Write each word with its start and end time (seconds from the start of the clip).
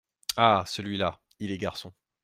Ah! 0.35 0.63
celui-là… 0.65 1.19
il 1.37 1.51
est 1.51 1.59
garçon. 1.59 1.93